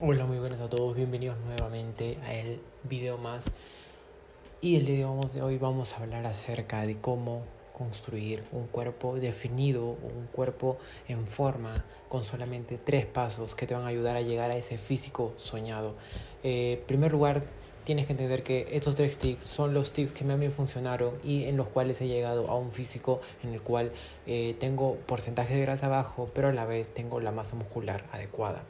Hola, 0.00 0.26
muy 0.26 0.38
buenas 0.38 0.60
a 0.60 0.70
todos, 0.70 0.94
bienvenidos 0.94 1.36
nuevamente 1.40 2.18
a 2.22 2.32
el 2.32 2.60
video 2.84 3.18
más. 3.18 3.46
Y 4.60 4.76
el 4.76 4.86
día 4.86 5.08
de 5.08 5.42
hoy 5.42 5.58
vamos 5.58 5.92
a 5.92 5.96
hablar 5.96 6.24
acerca 6.24 6.86
de 6.86 7.00
cómo 7.00 7.42
construir 7.72 8.44
un 8.52 8.68
cuerpo 8.68 9.16
definido, 9.16 9.86
un 9.86 10.28
cuerpo 10.30 10.78
en 11.08 11.26
forma, 11.26 11.84
con 12.08 12.22
solamente 12.22 12.78
tres 12.78 13.06
pasos 13.06 13.56
que 13.56 13.66
te 13.66 13.74
van 13.74 13.86
a 13.86 13.88
ayudar 13.88 14.14
a 14.14 14.20
llegar 14.20 14.52
a 14.52 14.56
ese 14.56 14.78
físico 14.78 15.32
soñado. 15.34 15.96
Eh, 16.44 16.78
en 16.78 16.86
primer 16.86 17.10
lugar, 17.10 17.42
tienes 17.82 18.06
que 18.06 18.12
entender 18.12 18.44
que 18.44 18.68
estos 18.70 18.94
tres 18.94 19.18
tips 19.18 19.48
son 19.48 19.74
los 19.74 19.90
tips 19.90 20.12
que 20.12 20.24
me 20.24 20.50
funcionaron 20.52 21.14
y 21.24 21.46
en 21.46 21.56
los 21.56 21.66
cuales 21.66 22.00
he 22.02 22.06
llegado 22.06 22.48
a 22.48 22.54
un 22.56 22.70
físico 22.70 23.20
en 23.42 23.52
el 23.52 23.62
cual 23.62 23.90
eh, 24.28 24.54
tengo 24.60 24.94
porcentaje 24.94 25.56
de 25.56 25.62
grasa 25.62 25.88
bajo, 25.88 26.30
pero 26.32 26.50
a 26.50 26.52
la 26.52 26.66
vez 26.66 26.88
tengo 26.90 27.18
la 27.18 27.32
masa 27.32 27.56
muscular 27.56 28.04
adecuada. 28.12 28.62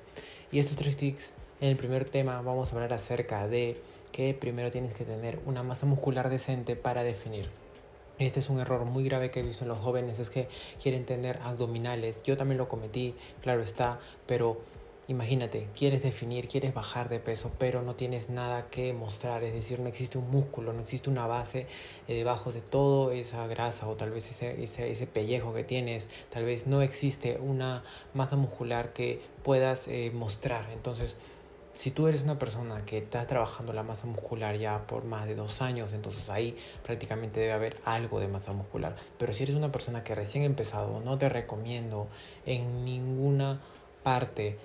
Y 0.50 0.58
estos 0.60 0.76
tres 0.76 0.96
tips, 0.96 1.34
en 1.60 1.68
el 1.68 1.76
primer 1.76 2.06
tema 2.06 2.40
vamos 2.40 2.72
a 2.72 2.76
hablar 2.76 2.94
acerca 2.94 3.46
de 3.46 3.78
que 4.12 4.32
primero 4.32 4.70
tienes 4.70 4.94
que 4.94 5.04
tener 5.04 5.38
una 5.44 5.62
masa 5.62 5.84
muscular 5.84 6.30
decente 6.30 6.74
para 6.74 7.02
definir. 7.02 7.50
Este 8.18 8.40
es 8.40 8.48
un 8.48 8.58
error 8.58 8.86
muy 8.86 9.04
grave 9.04 9.30
que 9.30 9.40
he 9.40 9.42
visto 9.42 9.64
en 9.64 9.68
los 9.68 9.78
jóvenes, 9.78 10.18
es 10.18 10.30
que 10.30 10.48
quieren 10.82 11.04
tener 11.04 11.38
abdominales. 11.42 12.22
Yo 12.22 12.36
también 12.38 12.56
lo 12.56 12.66
cometí, 12.66 13.14
claro 13.42 13.62
está, 13.62 14.00
pero 14.26 14.58
Imagínate, 15.08 15.70
quieres 15.74 16.02
definir, 16.02 16.48
quieres 16.48 16.74
bajar 16.74 17.08
de 17.08 17.18
peso, 17.18 17.50
pero 17.58 17.80
no 17.80 17.94
tienes 17.94 18.28
nada 18.28 18.68
que 18.68 18.92
mostrar, 18.92 19.42
es 19.42 19.54
decir, 19.54 19.80
no 19.80 19.88
existe 19.88 20.18
un 20.18 20.30
músculo, 20.30 20.74
no 20.74 20.82
existe 20.82 21.08
una 21.08 21.26
base 21.26 21.66
eh, 22.08 22.14
debajo 22.14 22.52
de 22.52 22.60
todo 22.60 23.10
esa 23.10 23.46
grasa 23.46 23.88
o 23.88 23.96
tal 23.96 24.10
vez 24.10 24.30
ese, 24.30 24.62
ese, 24.62 24.90
ese, 24.90 25.06
pellejo 25.06 25.54
que 25.54 25.64
tienes, 25.64 26.10
tal 26.28 26.44
vez 26.44 26.66
no 26.66 26.82
existe 26.82 27.38
una 27.40 27.84
masa 28.12 28.36
muscular 28.36 28.92
que 28.92 29.22
puedas 29.42 29.88
eh, 29.88 30.10
mostrar. 30.12 30.68
Entonces, 30.74 31.16
si 31.72 31.90
tú 31.90 32.06
eres 32.06 32.22
una 32.22 32.38
persona 32.38 32.84
que 32.84 32.98
estás 32.98 33.26
trabajando 33.28 33.72
la 33.72 33.82
masa 33.82 34.06
muscular 34.06 34.58
ya 34.58 34.86
por 34.86 35.04
más 35.04 35.26
de 35.26 35.36
dos 35.36 35.62
años, 35.62 35.94
entonces 35.94 36.28
ahí 36.28 36.54
prácticamente 36.82 37.40
debe 37.40 37.52
haber 37.54 37.80
algo 37.86 38.20
de 38.20 38.28
masa 38.28 38.52
muscular. 38.52 38.94
Pero 39.16 39.32
si 39.32 39.44
eres 39.44 39.54
una 39.54 39.72
persona 39.72 40.04
que 40.04 40.14
recién 40.14 40.44
empezado, 40.44 41.00
no 41.00 41.16
te 41.16 41.30
recomiendo 41.30 42.08
en 42.44 42.84
ninguna 42.84 43.62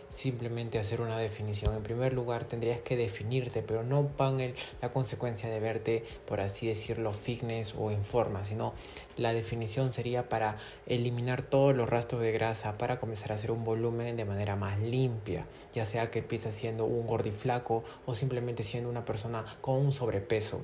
simplemente 0.09 0.79
hacer 0.79 1.01
una 1.01 1.17
definición. 1.17 1.75
En 1.75 1.83
primer 1.83 2.13
lugar, 2.13 2.45
tendrías 2.45 2.79
que 2.79 2.95
definirte, 2.95 3.61
pero 3.61 3.83
no 3.83 4.09
van 4.17 4.53
la 4.81 4.91
consecuencia 4.93 5.49
de 5.49 5.59
verte, 5.59 6.03
por 6.25 6.39
así 6.39 6.67
decirlo, 6.67 7.13
fitness 7.13 7.75
o 7.77 7.91
en 7.91 8.03
forma, 8.03 8.43
sino 8.43 8.73
la 9.17 9.33
definición 9.33 9.91
sería 9.91 10.29
para 10.29 10.57
eliminar 10.85 11.41
todos 11.41 11.75
los 11.75 11.89
rastros 11.89 12.21
de 12.21 12.31
grasa, 12.31 12.77
para 12.77 12.97
comenzar 12.97 13.31
a 13.31 13.35
hacer 13.35 13.51
un 13.51 13.63
volumen 13.63 14.15
de 14.15 14.25
manera 14.25 14.55
más 14.55 14.79
limpia, 14.79 15.45
ya 15.73 15.85
sea 15.85 16.09
que 16.09 16.19
empieces 16.19 16.53
siendo 16.53 16.85
un 16.85 17.05
gordiflaco 17.05 17.83
o 18.05 18.15
simplemente 18.15 18.63
siendo 18.63 18.89
una 18.89 19.05
persona 19.05 19.45
con 19.61 19.75
un 19.75 19.93
sobrepeso. 19.93 20.61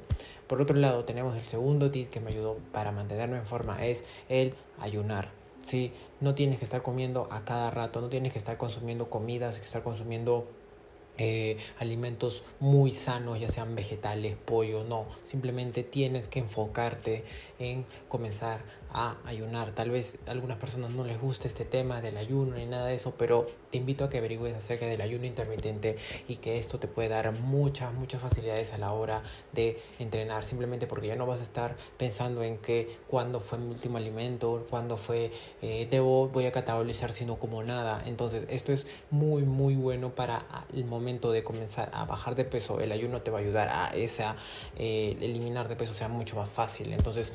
Por 0.48 0.62
otro 0.62 0.78
lado, 0.78 1.06
tenemos 1.06 1.36
el 1.38 1.46
segundo 1.46 1.92
tip 1.92 2.10
que 2.10 2.20
me 2.20 2.32
ayudó 2.32 2.58
para 2.72 2.92
mantenerme 2.92 3.38
en 3.38 3.46
forma, 3.46 3.86
es 3.86 4.04
el 4.30 4.56
ayunar. 4.80 5.39
No 6.20 6.36
tienes 6.36 6.60
que 6.60 6.66
estar 6.66 6.82
comiendo 6.82 7.28
a 7.32 7.46
cada 7.46 7.70
rato, 7.70 8.02
no 8.02 8.10
tienes 8.10 8.34
que 8.34 8.40
estar 8.40 8.58
consumiendo 8.58 9.10
comidas, 9.10 9.60
que 9.60 9.66
estar 9.66 9.84
consumiendo 9.84 10.48
eh, 11.18 11.58
alimentos 11.80 12.44
muy 12.62 12.92
sanos, 12.92 13.40
ya 13.40 13.50
sean 13.50 13.76
vegetales, 13.76 14.38
pollo, 14.38 14.86
no, 14.86 15.06
simplemente 15.26 15.84
tienes 15.84 16.30
que 16.30 16.40
enfocarte 16.40 17.26
en 17.60 17.86
comenzar 18.08 18.62
a 18.92 19.18
ayunar. 19.26 19.72
Tal 19.72 19.92
vez 19.92 20.18
a 20.28 20.32
algunas 20.32 20.58
personas 20.58 20.92
no 20.92 21.04
les 21.04 21.20
guste 21.20 21.48
este 21.48 21.66
tema 21.66 22.02
del 22.02 22.18
ayuno 22.18 22.56
ni 22.56 22.66
nada 22.66 22.88
de 22.88 22.96
eso, 22.96 23.14
pero 23.18 23.48
te 23.70 23.78
invito 23.78 24.04
a 24.04 24.10
que 24.10 24.18
averigües 24.18 24.56
acerca 24.56 24.86
del 24.86 25.02
ayuno 25.02 25.26
intermitente 25.26 25.98
y 26.28 26.38
que 26.38 26.58
esto 26.58 26.80
te 26.80 26.88
puede 26.88 27.10
dar 27.10 27.32
muchas, 27.32 27.94
muchas 27.94 28.22
facilidades 28.22 28.74
a 28.74 28.78
la 28.78 28.92
hora 28.94 29.22
de 29.54 29.82
entrenar, 30.00 30.44
simplemente 30.44 30.88
porque 30.88 31.08
ya 31.08 31.16
no 31.16 31.26
vas 31.26 31.40
a 31.40 31.44
estar 31.44 31.76
pensando 31.98 32.44
en 32.44 32.58
que 32.58 32.98
cuándo 33.08 33.40
fue 33.40 33.60
mi 33.60 33.70
último 33.70 33.98
alimento, 33.98 34.66
cuándo 34.70 34.98
fue, 34.98 35.32
eh, 35.62 35.88
debo, 35.90 36.30
voy 36.30 36.46
a 36.46 36.52
catabolizar 36.52 37.12
sino 37.12 37.38
como 37.38 37.64
nada. 37.64 38.02
Entonces 38.06 38.46
esto 38.50 38.72
es 38.72 38.88
muy, 39.12 39.44
muy 39.44 39.76
bueno 39.76 40.16
para 40.16 40.46
el 40.74 40.86
momento 40.86 41.32
de 41.32 41.44
comenzar 41.44 41.92
a 41.94 42.06
bajar 42.06 42.36
de 42.36 42.46
peso. 42.46 42.80
El 42.80 42.92
ayuno 42.92 43.22
te 43.22 43.32
va 43.32 43.38
a 43.38 43.42
ayudar 43.42 43.70
a 43.70 43.96
esa, 43.96 44.36
eh, 44.78 45.18
eliminar 45.22 45.68
de 45.68 45.76
peso 45.76 45.94
sea 45.94 46.08
mucho 46.08 46.36
más 46.36 46.50
fácil. 46.50 46.94
Entonces, 46.94 47.34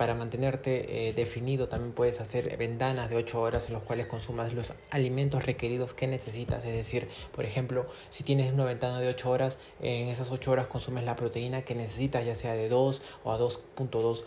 para 0.00 0.14
mantenerte 0.14 1.08
eh, 1.08 1.12
definido 1.12 1.68
también 1.68 1.92
puedes 1.92 2.22
hacer 2.22 2.56
ventanas 2.56 3.10
de 3.10 3.16
8 3.16 3.38
horas 3.38 3.66
en 3.66 3.74
las 3.74 3.82
cuales 3.82 4.06
consumas 4.06 4.54
los 4.54 4.72
alimentos 4.88 5.44
requeridos 5.44 5.92
que 5.92 6.06
necesitas. 6.06 6.64
Es 6.64 6.74
decir, 6.74 7.06
por 7.32 7.44
ejemplo, 7.44 7.84
si 8.08 8.24
tienes 8.24 8.50
una 8.50 8.64
ventana 8.64 8.98
de 8.98 9.08
8 9.08 9.30
horas, 9.30 9.58
en 9.82 10.08
esas 10.08 10.30
8 10.30 10.52
horas 10.52 10.68
consumes 10.68 11.04
la 11.04 11.16
proteína 11.16 11.66
que 11.66 11.74
necesitas, 11.74 12.24
ya 12.24 12.34
sea 12.34 12.54
de 12.54 12.70
2 12.70 13.02
o 13.24 13.30
a 13.30 13.38
2.2 13.38 14.24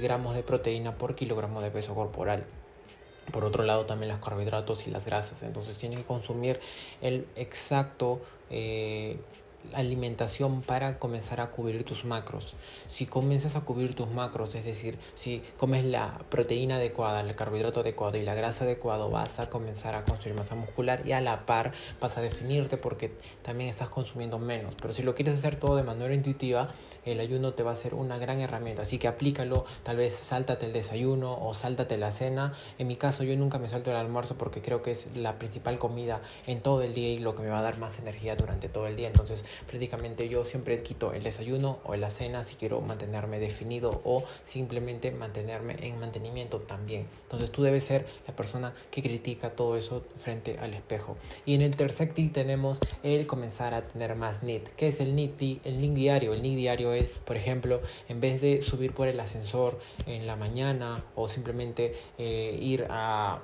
gramos 0.00 0.36
de 0.36 0.44
proteína 0.44 0.96
por 0.96 1.16
kilogramo 1.16 1.60
de 1.60 1.72
peso 1.72 1.96
corporal. 1.96 2.44
Por 3.32 3.44
otro 3.44 3.64
lado, 3.64 3.86
también 3.86 4.12
los 4.12 4.20
carbohidratos 4.20 4.86
y 4.86 4.92
las 4.92 5.04
grasas. 5.04 5.42
Entonces 5.42 5.78
tienes 5.78 5.98
que 5.98 6.04
consumir 6.04 6.60
el 7.00 7.26
exacto 7.34 8.20
eh, 8.50 9.16
alimentación 9.74 10.62
para 10.62 10.98
comenzar 10.98 11.40
a 11.40 11.50
cubrir 11.50 11.84
tus 11.84 12.04
macros. 12.04 12.54
Si 12.86 13.06
comienzas 13.06 13.56
a 13.56 13.62
cubrir 13.62 13.94
tus 13.94 14.10
macros, 14.10 14.54
es 14.54 14.64
decir, 14.64 14.98
si 15.14 15.42
comes 15.56 15.84
la 15.84 16.20
proteína 16.30 16.76
adecuada, 16.76 17.20
el 17.20 17.34
carbohidrato 17.34 17.80
adecuado 17.80 18.18
y 18.18 18.22
la 18.22 18.34
grasa 18.34 18.64
adecuada, 18.64 19.06
vas 19.06 19.40
a 19.40 19.48
comenzar 19.48 19.94
a 19.94 20.04
construir 20.04 20.36
masa 20.36 20.54
muscular 20.54 21.06
y 21.06 21.12
a 21.12 21.20
la 21.20 21.46
par 21.46 21.72
vas 22.00 22.18
a 22.18 22.20
definirte 22.20 22.76
porque 22.76 23.12
también 23.42 23.70
estás 23.70 23.88
consumiendo 23.88 24.38
menos. 24.38 24.74
Pero 24.80 24.92
si 24.92 25.02
lo 25.02 25.14
quieres 25.14 25.34
hacer 25.34 25.56
todo 25.56 25.76
de 25.76 25.82
manera 25.82 26.14
intuitiva, 26.14 26.68
el 27.04 27.20
ayuno 27.20 27.54
te 27.54 27.62
va 27.62 27.72
a 27.72 27.76
ser 27.76 27.94
una 27.94 28.18
gran 28.18 28.40
herramienta. 28.40 28.82
Así 28.82 28.98
que 28.98 29.08
aplícalo, 29.08 29.64
tal 29.82 29.96
vez 29.96 30.14
sáltate 30.14 30.66
el 30.66 30.72
desayuno 30.72 31.38
o 31.40 31.54
sáltate 31.54 31.96
la 31.96 32.10
cena. 32.10 32.52
En 32.78 32.86
mi 32.86 32.96
caso, 32.96 33.24
yo 33.24 33.36
nunca 33.36 33.58
me 33.58 33.68
salto 33.68 33.90
el 33.90 33.96
almuerzo 33.96 34.36
porque 34.36 34.62
creo 34.62 34.82
que 34.82 34.92
es 34.92 35.16
la 35.16 35.38
principal 35.38 35.78
comida 35.78 36.20
en 36.46 36.60
todo 36.60 36.82
el 36.82 36.94
día 36.94 37.10
y 37.10 37.18
lo 37.18 37.34
que 37.34 37.42
me 37.42 37.48
va 37.48 37.58
a 37.58 37.62
dar 37.62 37.78
más 37.78 37.98
energía 37.98 38.36
durante 38.36 38.68
todo 38.68 38.86
el 38.86 38.96
día. 38.96 39.08
Entonces, 39.08 39.44
prácticamente 39.66 40.28
yo 40.28 40.44
siempre 40.44 40.82
quito 40.82 41.12
el 41.12 41.22
desayuno 41.22 41.78
o 41.84 41.96
la 41.96 42.10
cena 42.10 42.44
si 42.44 42.56
quiero 42.56 42.80
mantenerme 42.80 43.38
definido 43.38 44.02
o 44.04 44.24
simplemente 44.42 45.10
mantenerme 45.10 45.76
en 45.80 45.98
mantenimiento 45.98 46.60
también. 46.60 47.06
Entonces 47.22 47.50
tú 47.50 47.62
debes 47.62 47.84
ser 47.84 48.06
la 48.26 48.36
persona 48.36 48.74
que 48.90 49.02
critica 49.02 49.50
todo 49.50 49.76
eso 49.76 50.04
frente 50.16 50.58
al 50.58 50.74
espejo. 50.74 51.16
Y 51.46 51.54
en 51.54 51.62
el 51.62 51.76
tercer 51.76 52.02
tenemos 52.32 52.80
el 53.02 53.26
comenzar 53.26 53.74
a 53.74 53.86
tener 53.86 54.14
más 54.16 54.42
NIT. 54.42 54.68
¿Qué 54.76 54.88
es 54.88 55.00
el 55.00 55.14
NIT? 55.14 55.64
El 55.64 55.80
link 55.80 55.94
diario. 55.94 56.34
El 56.34 56.42
link 56.42 56.56
diario 56.56 56.92
es, 56.92 57.08
por 57.08 57.36
ejemplo, 57.36 57.80
en 58.08 58.20
vez 58.20 58.40
de 58.40 58.60
subir 58.60 58.92
por 58.92 59.08
el 59.08 59.18
ascensor 59.20 59.78
en 60.06 60.26
la 60.26 60.36
mañana 60.36 61.04
o 61.14 61.28
simplemente 61.28 61.94
eh, 62.18 62.58
ir 62.60 62.86
a 62.90 63.40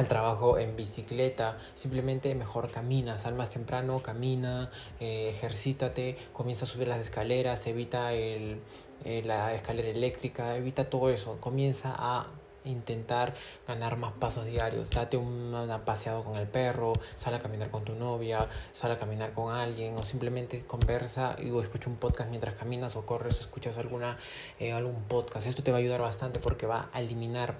al 0.00 0.08
trabajo 0.08 0.58
en 0.58 0.76
bicicleta, 0.76 1.58
simplemente 1.74 2.34
mejor 2.34 2.70
camina, 2.70 3.18
sal 3.18 3.34
más 3.34 3.50
temprano, 3.50 4.02
camina, 4.02 4.70
eh, 4.98 5.28
ejercítate, 5.28 6.16
comienza 6.32 6.64
a 6.64 6.68
subir 6.68 6.88
las 6.88 7.00
escaleras, 7.00 7.66
evita 7.66 8.12
el, 8.14 8.60
eh, 9.04 9.22
la 9.24 9.54
escalera 9.54 9.88
eléctrica, 9.88 10.56
evita 10.56 10.88
todo 10.88 11.10
eso, 11.10 11.36
comienza 11.38 11.94
a 11.96 12.28
intentar 12.64 13.34
ganar 13.66 13.96
más 13.96 14.12
pasos 14.12 14.46
diarios. 14.46 14.90
Date 14.90 15.16
un 15.16 15.54
paseado 15.84 16.24
con 16.24 16.36
el 16.36 16.48
perro, 16.48 16.92
sal 17.16 17.34
a 17.34 17.40
caminar 17.40 17.70
con 17.70 17.84
tu 17.84 17.94
novia, 17.94 18.48
sal 18.72 18.92
a 18.92 18.98
caminar 18.98 19.32
con 19.32 19.54
alguien 19.54 19.96
o 19.96 20.02
simplemente 20.02 20.64
conversa 20.66 21.36
y, 21.38 21.50
o 21.50 21.62
escucha 21.62 21.90
un 21.90 21.96
podcast 21.96 22.30
mientras 22.30 22.54
caminas 22.54 22.96
o 22.96 23.06
corres 23.06 23.36
o 23.38 23.40
escuchas 23.40 23.78
alguna, 23.78 24.16
eh, 24.58 24.72
algún 24.72 25.02
podcast. 25.04 25.46
Esto 25.46 25.62
te 25.62 25.70
va 25.70 25.78
a 25.78 25.80
ayudar 25.80 26.00
bastante 26.00 26.38
porque 26.38 26.66
va 26.66 26.88
a 26.92 27.00
eliminar 27.00 27.56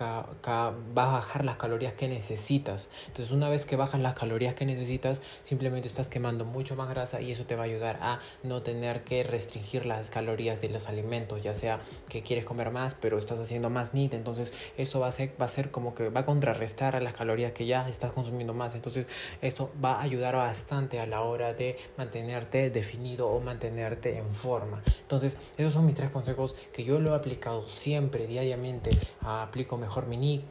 o 0.00 0.24
va 0.46 1.02
va 1.02 1.08
a 1.08 1.12
bajar 1.12 1.44
las 1.44 1.56
calorías 1.56 1.94
que 1.94 2.08
necesitas. 2.08 2.88
Entonces 3.08 3.32
una 3.32 3.48
vez 3.48 3.66
que 3.66 3.76
bajan 3.76 4.02
las 4.02 4.14
calorías 4.14 4.54
que 4.54 4.66
necesitas, 4.66 5.22
simplemente 5.42 5.88
estás 5.88 6.08
quemando 6.08 6.44
mucho 6.44 6.76
más 6.76 6.88
grasa 6.88 7.20
y 7.20 7.32
eso 7.32 7.44
te 7.44 7.56
va 7.56 7.62
a 7.62 7.66
ayudar 7.66 7.98
a 8.02 8.20
no 8.42 8.62
tener 8.62 9.04
que 9.04 9.22
restringir 9.22 9.86
las 9.86 10.10
calorías 10.10 10.60
de 10.60 10.68
los 10.68 10.88
alimentos, 10.88 11.42
ya 11.42 11.54
sea 11.54 11.80
que 12.08 12.22
quieres 12.22 12.44
comer 12.44 12.70
más 12.70 12.94
pero 12.94 13.18
estás 13.18 13.38
haciendo 13.38 13.70
más 13.70 13.94
NIT, 13.94 14.14
entonces 14.14 14.52
eso 14.76 15.00
va 15.00 15.08
a 15.08 15.12
ser, 15.12 15.34
va 15.40 15.46
a 15.46 15.48
ser 15.48 15.70
como 15.70 15.94
que 15.94 16.08
va 16.08 16.20
a 16.20 16.24
contrarrestar 16.24 16.96
a 16.96 17.00
las 17.00 17.14
calorías 17.14 17.52
que 17.52 17.66
ya 17.66 17.88
estás 17.88 18.12
consumiendo 18.12 18.54
más. 18.54 18.74
Entonces 18.74 19.06
esto 19.40 19.70
va 19.82 19.94
a 19.94 20.02
ayudar 20.02 20.36
bastante 20.36 21.00
a 21.00 21.06
la 21.06 21.22
hora 21.22 21.54
de 21.54 21.76
mantenerte 21.96 22.70
definido 22.70 23.28
o 23.28 23.40
mantenerte 23.40 24.18
en 24.18 24.34
forma. 24.34 24.82
Entonces 25.00 25.36
esos 25.56 25.72
son 25.72 25.86
mis 25.86 25.94
tres 25.94 26.10
consejos 26.10 26.54
que 26.72 26.84
yo 26.84 27.00
lo 27.00 27.12
he 27.12 27.16
aplicado 27.16 27.68
siempre, 27.68 28.26
diariamente, 28.26 28.90
aplico 29.20 29.78
mejor 29.82 30.06
mi 30.06 30.16
nick. 30.16 30.42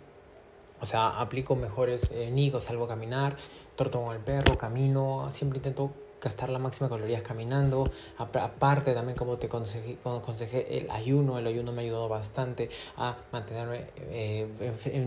O 0.82 0.86
sea, 0.86 1.22
aplico 1.22 1.56
mejores 1.56 2.12
eh, 2.12 2.32
nick 2.32 2.56
o 2.56 2.60
salgo 2.60 2.86
a 2.86 2.88
caminar, 2.88 3.38
torto 3.76 4.02
con 4.02 4.16
el 4.16 4.22
perro, 4.22 4.58
camino, 4.58 5.28
siempre 5.30 5.58
intento 5.58 5.92
gastar 6.22 6.50
la 6.50 6.60
máxima 6.60 6.90
calorías 6.90 7.22
caminando. 7.22 7.90
Aparte 8.18 8.94
también 8.94 9.18
como 9.18 9.38
te 9.38 9.48
aconsejé, 9.48 10.78
el 10.78 10.90
ayuno, 10.92 11.38
el 11.40 11.48
ayuno 11.48 11.72
me 11.72 11.82
ayudado 11.82 12.08
bastante 12.08 12.70
a 12.98 13.18
mantenerme 13.32 13.88
eh, 13.98 14.48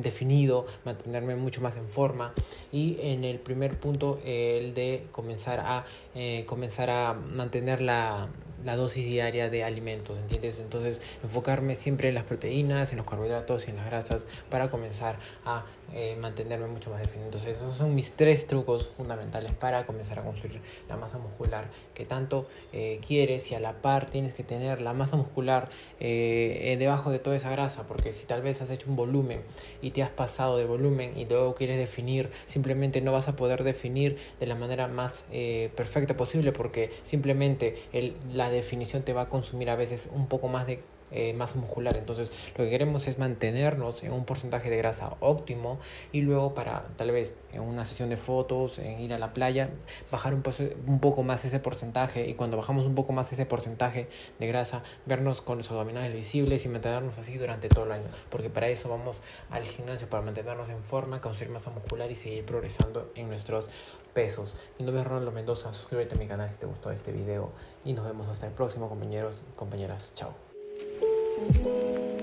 definido, 0.03 0.67
mantenerme 0.85 1.37
mucho 1.37 1.61
más 1.61 1.77
en 1.77 1.89
forma. 1.89 2.33
Y 2.73 2.99
en 3.01 3.25
el 3.25 3.39
primer 3.39 3.79
punto, 3.79 4.19
el 4.25 4.75
de 4.75 5.07
comenzar 5.13 5.61
a, 5.61 5.85
eh, 6.15 6.45
comenzar 6.47 6.91
a 6.91 7.15
mantener 7.15 7.81
la 7.81 8.29
la 8.65 8.77
dosis 8.77 9.05
diaria 9.05 9.51
de 9.51 9.65
alimentos, 9.65 10.19
¿entiendes? 10.19 10.59
Entonces 10.59 11.01
enfocarme 11.23 11.77
siempre 11.77 12.09
en 12.09 12.15
las 12.15 12.25
proteínas, 12.25 12.93
en 12.93 12.99
los 12.99 13.07
carbohidratos 13.07 13.67
y 13.67 13.71
en 13.71 13.77
las 13.77 13.87
grasas 13.87 14.27
para 14.51 14.71
comenzar 14.71 15.19
a 15.45 15.65
eh, 15.97 16.17
mantenerme 16.21 16.67
mucho 16.67 16.91
más 16.91 17.01
definido. 17.01 17.27
Entonces 17.27 17.59
esos 17.59 17.77
son 17.77 17.95
mis 17.95 18.13
tres 18.13 18.49
trucos 18.49 18.85
fundamentales 18.89 19.55
para 19.55 19.87
comenzar 19.87 20.19
a 20.19 20.25
construir 20.25 20.61
la 20.89 20.97
masa 20.97 21.19
muscular 21.19 21.71
que 21.95 22.05
tanto 22.05 22.49
eh, 22.73 22.99
quieres 23.07 23.49
y 23.53 23.55
a 23.55 23.61
la 23.61 23.81
par 23.81 24.11
tienes 24.11 24.33
que 24.33 24.43
tener 24.43 24.81
la 24.81 24.93
masa 24.93 25.17
muscular 25.17 25.71
eh, 26.01 26.75
debajo 26.81 27.13
de 27.13 27.21
toda 27.21 27.37
esa 27.37 27.49
grasa 27.51 27.87
porque 27.87 28.13
si 28.13 28.27
tal 28.27 28.43
vez 28.43 28.61
has 28.61 28.71
hecho 28.71 28.91
un 28.91 28.97
volumen 28.97 29.43
y 29.83 29.93
te 29.93 30.03
has 30.03 30.11
pasado 30.11 30.57
de 30.57 30.65
volumen 30.65 31.17
y 31.17 31.27
luego 31.27 31.55
quieres 31.55 31.79
definir, 31.79 32.31
simplemente 32.47 33.01
no 33.01 33.13
vas 33.13 33.29
a 33.29 33.37
poder 33.37 33.63
definir 33.63 34.17
de 34.41 34.47
la 34.47 34.57
manera 34.57 34.89
más 34.89 35.27
perfecta 35.77 36.17
posible 36.17 36.51
porque 36.51 36.91
simplemente 37.05 37.77
la 38.33 38.51
definición 38.51 39.05
te 39.05 39.13
va 39.13 39.23
a 39.23 39.29
consumir 39.29 39.71
a 39.71 39.77
veces 39.77 40.09
un 40.13 40.27
poco 40.27 40.49
más 40.49 40.67
de 40.67 40.83
eh, 41.15 41.33
masa 41.33 41.59
muscular. 41.59 41.97
Entonces 41.97 42.31
lo 42.57 42.65
que 42.65 42.71
queremos 42.71 43.07
es 43.07 43.19
mantenernos 43.19 44.03
en 44.03 44.13
un 44.13 44.25
porcentaje 44.25 44.69
de 44.69 44.77
grasa 44.77 45.17
óptimo 45.21 45.79
y 46.13 46.21
luego 46.21 46.55
para 46.55 46.89
tal 46.97 47.13
vez 47.13 47.37
en 47.53 47.63
una 47.63 47.85
sesión 47.85 48.11
de 48.11 48.17
fotos, 48.17 48.79
en 48.79 49.01
ir 49.01 49.15
a 49.15 49.19
la 49.19 49.33
playa, 49.33 49.71
bajar 50.11 50.35
un, 50.35 50.43
un 50.87 51.01
poco 51.01 51.23
más 51.23 51.45
ese 51.45 51.61
porcentaje 51.61 52.29
y 52.29 52.35
cuando 52.35 52.57
bajamos 52.57 52.85
un 52.85 52.95
poco 52.95 53.13
más 53.13 53.33
ese 53.33 53.47
porcentaje 53.47 54.09
de 54.39 54.47
grasa, 54.47 54.83
vernos 55.07 55.41
con 55.41 55.59
los 55.59 55.71
abdominales 55.71 56.13
visibles 56.13 56.65
y 56.65 56.69
mantenernos 56.69 57.17
así 57.19 57.39
durante 57.39 57.69
todo 57.69 57.85
el 57.85 57.93
año. 57.93 58.09
Porque 58.29 58.51
para 58.51 58.69
eso 58.69 58.89
vamos 58.89 59.23
al 59.51 59.65
gimnasio, 59.65 60.09
para 60.09 60.23
mantenernos 60.23 60.69
en 60.69 60.83
forma, 60.83 61.21
conseguir 61.21 61.53
masa 61.53 61.71
muscular 61.71 62.11
y 62.11 62.17
seguir 62.17 62.45
progresando 62.45 63.13
en 63.15 63.29
nuestros 63.29 63.71
pesos. 64.13 64.57
Mi 64.79 64.85
nombre 64.85 65.03
es 65.03 65.09
Ronaldo 65.09 65.33
Mendoza, 65.33 65.73
suscríbete 65.73 66.15
a 66.15 66.19
mi 66.19 66.27
canal 66.27 66.49
si 66.51 66.59
te 66.59 66.67
gustó 66.67 66.91
este 66.91 67.13
video 67.13 67.53
y 67.85 67.93
nos 67.93 68.05
vemos 68.05 68.29
hasta 68.29 68.47
el 68.47 68.53
próximo 68.53 68.89
compañeros 68.89 69.45
y 69.49 69.57
compañeras. 69.57 70.13
Chao. 70.15 70.54
thank 71.53 71.67
you. 71.67 72.14